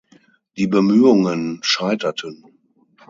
[0.57, 2.43] Die Bemühungen scheiterten.